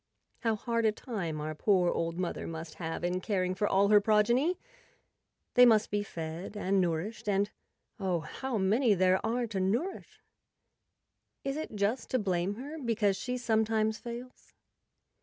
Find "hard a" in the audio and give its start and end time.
0.55-0.91